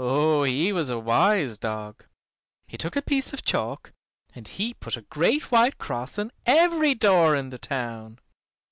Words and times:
Oh, 0.00 0.42
he 0.42 0.72
was 0.72 0.90
a 0.90 0.98
wise 0.98 1.56
dog. 1.56 2.04
He 2.66 2.76
took 2.76 2.96
a 2.96 3.00
piece 3.00 3.32
of 3.32 3.44
chalk, 3.44 3.92
and 4.34 4.48
he 4.48 4.74
put 4.74 4.96
a 4.96 5.02
great 5.02 5.52
white 5.52 5.78
cross 5.78 6.18
on 6.18 6.32
every 6.46 6.94
door 6.94 7.36
in 7.36 7.50
the 7.50 7.58
town. 7.58 8.18